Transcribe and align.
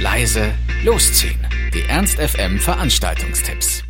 leise, 0.00 0.52
losziehen. 0.84 1.44
Die 1.74 1.82
Ernst 1.88 2.20
FM 2.20 2.60
Veranstaltungstipps. 2.60 3.82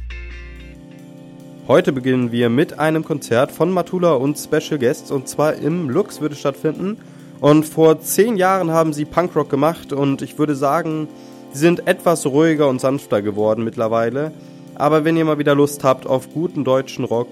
Heute 1.67 1.93
beginnen 1.93 2.33
wir 2.33 2.49
mit 2.49 2.79
einem 2.79 3.05
Konzert 3.05 3.53
von 3.53 3.71
Matula 3.71 4.13
und 4.13 4.39
Special 4.39 4.79
Guests 4.79 5.11
und 5.11 5.29
zwar 5.29 5.57
im 5.57 5.91
Lux 5.91 6.23
wird 6.23 6.33
es 6.33 6.41
stattfinden. 6.41 6.97
Und 7.41 7.67
vor 7.67 8.01
zehn 8.01 8.39
Jahren 8.39 8.71
haben 8.71 8.95
sie 8.95 9.05
Punkrock 9.05 9.51
gemacht 9.51 9.93
und 9.93 10.23
ich 10.23 10.39
würde 10.39 10.55
sagen, 10.55 11.09
sie 11.53 11.59
sind 11.59 11.87
etwas 11.87 12.25
ruhiger 12.25 12.69
und 12.69 12.81
sanfter 12.81 13.21
geworden 13.21 13.63
mittlerweile. 13.63 14.33
Aber 14.77 15.05
wenn 15.05 15.19
ihr 15.19 15.27
mal 15.27 15.39
wieder 15.39 15.55
Lust 15.55 15.85
habt 15.85 16.07
auf 16.07 16.33
guten 16.33 16.65
deutschen 16.65 17.05
Rock, 17.05 17.29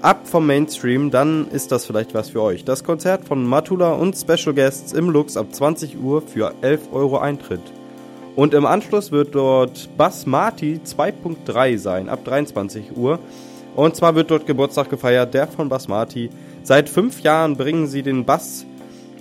ab 0.00 0.28
vom 0.28 0.46
Mainstream, 0.46 1.10
dann 1.10 1.48
ist 1.48 1.72
das 1.72 1.86
vielleicht 1.86 2.14
was 2.14 2.30
für 2.30 2.42
euch. 2.42 2.64
Das 2.64 2.84
Konzert 2.84 3.26
von 3.26 3.44
Matula 3.44 3.94
und 3.94 4.16
Special 4.16 4.54
Guests 4.54 4.92
im 4.92 5.10
Lux 5.10 5.36
ab 5.36 5.52
20 5.52 6.00
Uhr 6.00 6.22
für 6.22 6.54
11 6.62 6.92
Euro 6.92 7.18
Eintritt. 7.18 7.81
Und 8.34 8.54
im 8.54 8.64
Anschluss 8.64 9.12
wird 9.12 9.34
dort 9.34 9.90
Basmati 9.96 10.80
2.3 10.84 11.76
sein, 11.76 12.08
ab 12.08 12.24
23 12.24 12.96
Uhr. 12.96 13.18
Und 13.76 13.96
zwar 13.96 14.14
wird 14.14 14.30
dort 14.30 14.46
Geburtstag 14.46 14.88
gefeiert, 14.88 15.34
der 15.34 15.46
von 15.48 15.68
Basmati. 15.68 16.30
Seit 16.62 16.88
fünf 16.88 17.20
Jahren 17.20 17.56
bringen 17.56 17.86
sie 17.86 18.02
den 18.02 18.24
Bass 18.24 18.64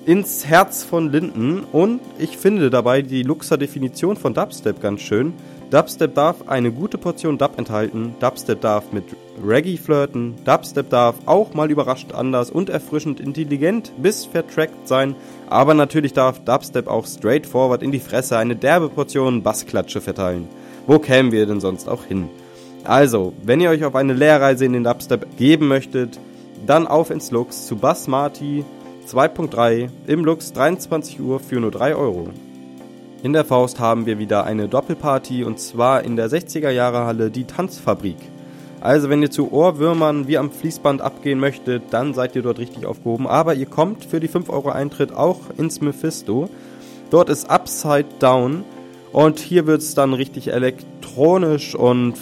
ins 0.06 0.46
Herz 0.46 0.84
von 0.84 1.12
Linden 1.12 1.64
und 1.72 2.02
ich 2.18 2.38
finde 2.38 2.70
dabei 2.70 3.02
die 3.02 3.24
Luxer 3.24 3.58
Definition 3.58 4.18
von 4.18 4.34
Dubstep 4.34 4.82
ganz 4.82 5.02
schön. 5.02 5.34
Dubstep 5.72 6.16
darf 6.16 6.50
eine 6.50 6.70
gute 6.70 6.98
Portion 6.98 7.38
Dub 7.38 7.58
enthalten, 7.58 8.14
Dubstep 8.20 8.60
darf 8.60 8.92
mit 8.92 9.06
Reggae 9.42 9.78
flirten, 9.78 10.36
Dubstep 10.44 10.90
darf 10.90 11.16
auch 11.26 11.54
mal 11.54 11.72
überraschend 11.72 12.14
anders 12.14 12.52
und 12.52 12.70
erfrischend 12.70 13.22
intelligent 13.22 13.94
bis 13.96 14.26
vertrackt 14.26 14.90
sein, 14.90 15.16
aber 15.50 15.74
natürlich 15.74 16.12
darf 16.12 16.44
Dubstep 16.44 16.90
auch 16.90 17.08
straightforward 17.08 17.84
in 17.84 17.94
die 17.94 18.02
Fresse 18.02 18.38
eine 18.38 18.58
derbe 18.58 18.90
Portion 18.90 19.44
Bassklatsche 19.44 20.02
verteilen. 20.02 20.50
Wo 20.88 21.00
kämen 21.00 21.32
wir 21.32 21.46
denn 21.46 21.62
sonst 21.62 21.88
auch 21.88 22.04
hin? 22.04 22.28
Also, 22.84 23.32
wenn 23.42 23.62
ihr 23.62 23.70
euch 23.70 23.86
auf 23.86 23.96
eine 23.96 24.14
Lehrreise 24.14 24.66
in 24.66 24.74
den 24.74 24.84
Dubstep 24.84 25.38
geben 25.38 25.70
möchtet, 25.70 26.20
dann 26.68 26.86
auf 26.86 27.12
ins 27.12 27.32
Lux 27.32 27.66
zu 27.66 27.78
Bass 27.78 28.10
Marty 28.10 28.66
2.3 29.08 29.88
im 30.08 30.26
Lux 30.26 30.52
23 30.52 31.22
Uhr 31.22 31.40
für 31.40 31.62
nur 31.62 31.72
3 31.72 31.96
Euro. 31.96 32.28
In 33.24 33.34
der 33.34 33.46
Faust 33.46 33.80
haben 33.80 34.08
wir 34.08 34.18
wieder 34.18 34.46
eine 34.46 34.68
Doppelparty 34.68 35.44
und 35.44 35.60
zwar 35.60 36.04
in 36.04 36.16
der 36.16 36.28
60er 36.28 36.72
Jahre 36.72 37.06
Halle 37.06 37.30
die 37.30 37.44
Tanzfabrik. 37.44 38.18
Also 38.80 39.10
wenn 39.10 39.22
ihr 39.22 39.30
zu 39.30 39.52
Ohrwürmern 39.52 40.28
wie 40.28 40.40
am 40.40 40.50
Fließband 40.50 41.04
abgehen 41.04 41.40
möchtet, 41.40 41.84
dann 41.92 42.16
seid 42.16 42.36
ihr 42.36 42.42
dort 42.42 42.58
richtig 42.58 42.88
aufgehoben. 42.88 43.28
Aber 43.28 43.54
ihr 43.54 43.68
kommt 43.68 44.06
für 44.06 44.20
die 44.20 44.28
5 44.28 44.50
Euro 44.50 44.70
Eintritt 44.70 45.14
auch 45.14 45.40
ins 45.56 45.82
Mephisto. 45.82 46.50
Dort 47.12 47.30
ist 47.30 47.48
Upside 47.48 48.08
Down 48.18 48.64
und 49.12 49.38
hier 49.38 49.68
wird 49.68 49.82
es 49.82 49.94
dann 49.94 50.16
richtig 50.16 50.52
elektronisch 50.52 51.76
und 51.76 52.16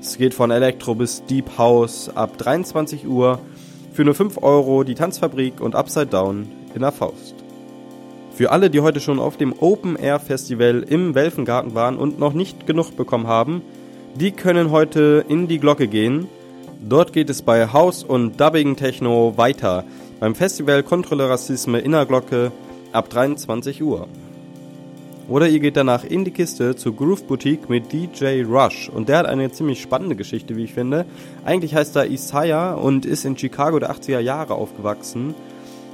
es 0.00 0.16
geht 0.16 0.32
von 0.32 0.50
Elektro 0.50 0.94
bis 0.94 1.22
Deep 1.26 1.58
House 1.58 2.10
ab 2.14 2.38
23 2.38 3.06
Uhr. 3.06 3.40
Für 3.92 4.06
nur 4.06 4.14
5 4.14 4.42
Euro 4.42 4.84
die 4.84 4.94
Tanzfabrik 4.94 5.60
und 5.60 5.74
Upside 5.74 6.06
Down 6.06 6.48
in 6.74 6.80
der 6.80 6.92
Faust. 6.92 7.45
Für 8.36 8.50
alle, 8.50 8.68
die 8.68 8.80
heute 8.80 9.00
schon 9.00 9.18
auf 9.18 9.38
dem 9.38 9.54
Open 9.60 9.96
Air 9.96 10.20
Festival 10.20 10.84
im 10.86 11.14
Welfengarten 11.14 11.74
waren 11.74 11.96
und 11.96 12.18
noch 12.18 12.34
nicht 12.34 12.66
genug 12.66 12.94
bekommen 12.94 13.26
haben, 13.26 13.62
die 14.14 14.30
können 14.30 14.70
heute 14.70 15.24
in 15.26 15.48
die 15.48 15.58
Glocke 15.58 15.88
gehen. 15.88 16.28
Dort 16.86 17.14
geht 17.14 17.30
es 17.30 17.40
bei 17.40 17.72
House 17.72 18.04
und 18.04 18.38
Dubbing 18.38 18.76
Techno 18.76 19.38
weiter. 19.38 19.84
Beim 20.20 20.34
Festival 20.34 20.82
Kontrolle 20.82 21.30
Rassisme 21.30 21.78
in 21.78 21.92
der 21.92 22.04
Glocke 22.04 22.52
ab 22.92 23.08
23 23.08 23.82
Uhr. 23.82 24.06
Oder 25.30 25.48
ihr 25.48 25.60
geht 25.60 25.78
danach 25.78 26.04
in 26.04 26.26
die 26.26 26.30
Kiste 26.30 26.76
zur 26.76 26.94
Groove 26.94 27.26
Boutique 27.26 27.70
mit 27.70 27.90
DJ 27.90 28.42
Rush. 28.42 28.90
Und 28.90 29.08
der 29.08 29.16
hat 29.16 29.26
eine 29.26 29.50
ziemlich 29.50 29.80
spannende 29.80 30.14
Geschichte, 30.14 30.56
wie 30.56 30.64
ich 30.64 30.74
finde. 30.74 31.06
Eigentlich 31.46 31.74
heißt 31.74 31.96
er 31.96 32.10
Isaiah 32.10 32.74
und 32.74 33.06
ist 33.06 33.24
in 33.24 33.38
Chicago 33.38 33.78
der 33.78 33.92
80er 33.92 34.20
Jahre 34.20 34.56
aufgewachsen, 34.56 35.34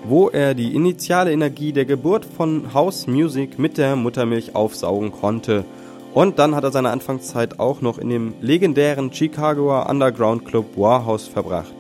wo 0.04 0.28
er 0.28 0.54
die 0.54 0.74
initiale 0.74 1.32
Energie 1.32 1.72
der 1.72 1.84
Geburt 1.84 2.24
von 2.24 2.74
House 2.74 3.06
Music 3.06 3.58
mit 3.58 3.78
der 3.78 3.96
Muttermilch 3.96 4.54
aufsaugen 4.54 5.12
konnte. 5.12 5.64
Und 6.14 6.38
dann 6.38 6.54
hat 6.54 6.64
er 6.64 6.72
seine 6.72 6.90
Anfangszeit 6.90 7.58
auch 7.60 7.80
noch 7.80 7.98
in 7.98 8.10
dem 8.10 8.34
legendären 8.40 9.12
Chicagoer 9.12 9.88
Underground 9.88 10.44
Club 10.44 10.76
Warhouse 10.76 11.28
verbracht. 11.28 11.74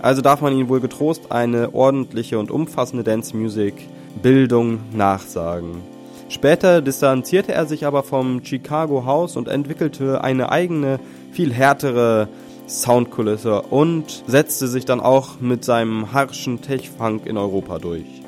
Also 0.00 0.20
darf 0.20 0.40
man 0.40 0.56
ihm 0.56 0.68
wohl 0.68 0.80
getrost 0.80 1.30
eine 1.32 1.74
ordentliche 1.74 2.38
und 2.38 2.50
umfassende 2.50 3.04
Dance 3.04 3.36
Music 3.36 3.74
Bildung 4.20 4.80
nachsagen. 4.92 5.80
Später 6.28 6.80
distanzierte 6.80 7.52
er 7.52 7.66
sich 7.66 7.86
aber 7.86 8.02
vom 8.02 8.44
Chicago 8.44 9.04
House 9.04 9.36
und 9.36 9.48
entwickelte 9.48 10.24
eine 10.24 10.50
eigene, 10.50 10.98
viel 11.30 11.52
härtere 11.52 12.28
Soundkulisse 12.68 13.62
und 13.62 14.24
setzte 14.26 14.68
sich 14.68 14.84
dann 14.84 15.00
auch 15.00 15.40
mit 15.40 15.64
seinem 15.64 16.12
harschen 16.12 16.60
Tech-Funk 16.62 17.26
in 17.26 17.36
Europa 17.36 17.78
durch. 17.78 18.22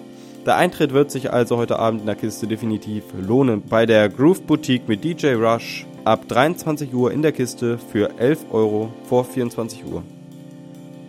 Der 0.47 0.57
Eintritt 0.57 0.93
wird 0.93 1.11
sich 1.11 1.33
also 1.33 1.57
heute 1.57 1.79
Abend 1.79 2.01
in 2.01 2.07
der 2.07 2.17
Kiste 2.17 2.47
definitiv 2.47 3.05
lohnen. 3.19 3.63
Bei 3.67 3.87
der 3.87 4.11
Groove 4.11 4.43
Boutique 4.43 4.87
mit 4.89 5.03
DJ 5.03 5.35
Rush 5.35 5.87
ab 6.05 6.29
23 6.29 6.93
Uhr 6.93 7.13
in 7.13 7.23
der 7.23 7.33
Kiste 7.33 7.79
für 7.79 8.19
11 8.19 8.47
Euro 8.53 8.93
vor 9.05 9.25
24 9.25 9.87
Uhr. 9.87 10.03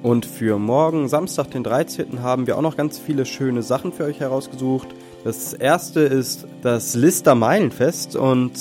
Und 0.03 0.25
für 0.25 0.57
morgen, 0.57 1.09
Samstag, 1.09 1.51
den 1.51 1.63
13. 1.63 2.21
haben 2.21 2.47
wir 2.47 2.57
auch 2.57 2.61
noch 2.61 2.77
ganz 2.77 2.99
viele 2.99 3.25
schöne 3.25 3.63
Sachen 3.63 3.91
für 3.91 4.05
euch 4.05 4.19
herausgesucht. 4.19 4.87
Das 5.23 5.53
erste 5.53 6.01
ist 6.01 6.47
das 6.61 6.93
Lister 6.95 7.35
Meilenfest 7.35 8.15
und 8.15 8.53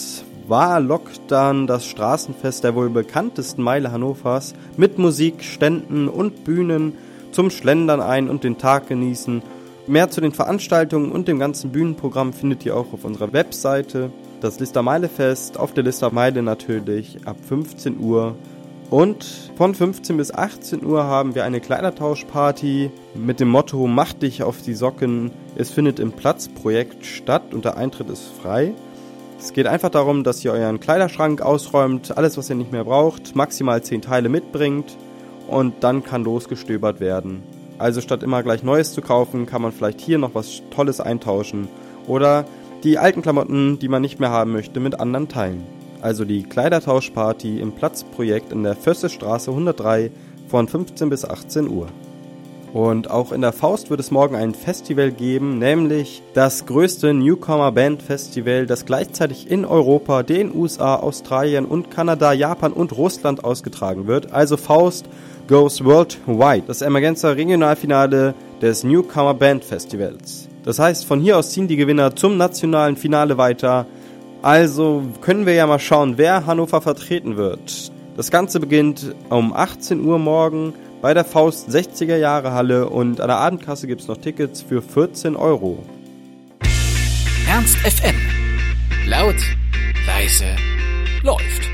war 0.49 0.81
lockt 0.81 1.21
dann 1.29 1.67
das 1.67 1.87
Straßenfest 1.87 2.65
der 2.65 2.75
wohl 2.75 2.91
bekanntesten 2.91 3.63
Meile 3.63 3.93
Hannovers 3.93 4.55
mit 4.77 4.99
Musik, 4.99 5.43
Ständen 5.43 6.09
und 6.09 6.45
Bühnen 6.45 6.95
zum 7.33 7.51
Schlendern 7.51 8.01
ein 8.01 8.29
und 8.29 8.45
den 8.45 8.59
Tag 8.59 8.89
genießen. 8.89 9.43
Mehr 9.87 10.11
zu 10.11 10.21
den 10.21 10.33
Veranstaltungen 10.33 11.13
und 11.13 11.29
dem 11.29 11.39
ganzen 11.39 11.71
Bühnenprogramm 11.71 12.33
findet 12.33 12.65
ihr 12.65 12.77
auch 12.77 12.93
auf 12.93 13.05
unserer 13.05 13.33
Webseite. 13.33 14.11
Das 14.41 14.61
Lister 14.61 14.83
Meile 14.83 15.09
Fest 15.09 15.59
auf 15.59 15.75
der 15.75 15.85
Lister 15.85 16.13
Meile 16.13 16.43
natürlich 16.43 17.19
ab 17.27 17.37
15 17.47 17.99
Uhr 17.99 18.35
und 18.91 19.51
von 19.57 19.75
15 19.75 20.17
bis 20.17 20.33
18 20.33 20.85
Uhr 20.85 21.05
haben 21.05 21.35
wir 21.35 21.45
eine 21.45 21.61
Kleidertauschparty 21.61 22.91
mit 23.15 23.41
dem 23.41 23.49
Motto 23.49 23.87
Mach 23.87 24.13
dich 24.13 24.43
auf 24.43 24.63
die 24.63 24.75
Socken. 24.75 25.31
Es 25.57 25.71
findet 25.71 25.99
im 25.99 26.13
Platzprojekt 26.13 27.05
statt 27.05 27.55
und 27.55 27.65
der 27.65 27.77
Eintritt 27.77 28.11
ist 28.11 28.31
frei. 28.41 28.75
Es 29.45 29.53
geht 29.53 29.67
einfach 29.67 29.91
darum, 29.91 30.25
dass 30.25 30.43
ihr 30.43 30.53
euren 30.53 30.81
Kleiderschrank 30.81 31.43
ausräumt, 31.43 32.17
alles 32.17 32.39
was 32.39 32.49
ihr 32.49 32.57
nicht 32.57 32.73
mehr 32.73 32.85
braucht, 32.85 33.37
maximal 33.37 33.83
10 33.83 34.01
Teile 34.01 34.31
mitbringt 34.31 34.97
und 35.47 35.75
dann 35.85 36.03
kann 36.03 36.25
losgestöbert 36.25 36.99
werden. 36.99 37.43
Also 37.77 38.01
statt 38.01 38.23
immer 38.23 38.43
gleich 38.43 38.63
Neues 38.63 38.95
zu 38.95 39.03
kaufen, 39.03 39.45
kann 39.45 39.61
man 39.61 39.73
vielleicht 39.73 40.01
hier 40.01 40.17
noch 40.17 40.35
was 40.35 40.63
Tolles 40.71 40.99
eintauschen 40.99 41.69
oder 42.07 42.47
die 42.85 42.97
alten 42.97 43.21
Klamotten, 43.21 43.79
die 43.79 43.89
man 43.89 44.01
nicht 44.01 44.19
mehr 44.19 44.31
haben 44.31 44.53
möchte, 44.53 44.81
mit 44.81 44.99
anderen 44.99 45.29
teilen 45.29 45.65
also 46.05 46.27
die 46.27 46.43
Kleidertauschparty 46.43 47.61
im 47.61 47.73
Platzprojekt 47.73 48.53
in 48.53 48.63
der 48.63 48.77
Fössestraße 48.77 49.51
103 49.51 50.11
von 50.49 50.69
15 50.69 51.09
bis 51.09 51.25
18 51.25 51.67
Uhr. 51.67 51.87
Und 52.75 53.09
auch 53.09 53.31
in 53.31 53.41
der 53.41 53.53
Faust 53.53 53.89
wird 53.89 54.01
es 54.01 54.11
morgen 54.11 54.35
ein 54.35 54.53
Festival 54.53 55.13
geben, 55.13 55.61
nämlich 55.61 56.25
das 56.35 56.67
größte 56.67 57.15
Newcomer 57.15 57.71
Band 57.71 58.03
Festival, 58.03 58.67
das 58.67 58.85
gleichzeitig 58.85 59.49
in 59.49 59.65
Europa, 59.65 60.25
den 60.25 60.53
USA, 60.53 60.97
Australien 60.97 61.67
und 61.67 61.93
Kanada, 61.93 62.33
Japan 62.33 62.73
und 62.73 62.91
Russland 62.97 63.45
ausgetragen 63.45 64.09
wird. 64.09 64.33
Also 64.33 64.57
Faust 64.57 65.09
goes 65.47 65.85
worldwide. 65.85 66.65
Das 66.67 66.83
Emergenza 66.83 67.31
Regionalfinale 67.31 68.35
des 68.61 68.83
Newcomer 68.83 69.35
Band 69.35 69.65
Festivals. 69.65 70.49
Das 70.65 70.81
heißt, 70.81 71.05
von 71.05 71.21
hier 71.21 71.39
aus 71.39 71.53
ziehen 71.53 71.69
die 71.69 71.77
Gewinner 71.77 72.17
zum 72.17 72.37
nationalen 72.37 72.97
Finale 72.97 73.39
weiter. 73.39 73.87
Also 74.43 75.05
können 75.21 75.47
wir 75.47 75.55
ja 75.55 75.69
mal 75.69 75.79
schauen, 75.79 76.19
wer 76.19 76.45
Hannover 76.45 76.81
vertreten 76.81 77.37
wird. 77.37 77.93
Das 78.17 78.33
Ganze 78.33 78.59
beginnt 78.59 79.15
um 79.31 79.53
18 79.53 80.05
Uhr 80.05 80.19
morgen 80.19 80.73
bei 81.05 81.13
der 81.13 81.27
Faust 81.27 81.69
60er 81.69 82.17
Jahre 82.17 82.53
Halle 82.53 82.89
und 82.89 83.21
an 83.21 83.29
der 83.29 83.37
Abendkasse 83.37 83.87
gibt 83.87 84.01
es 84.01 84.09
noch 84.09 84.17
Tickets 84.17 84.63
für 84.63 84.81
14 84.81 85.37
Euro. 85.37 85.85
Ernst 87.47 87.77
FM. 87.77 88.17
Laut, 89.07 89.37
leise, 90.07 90.57
läuft. 91.23 91.74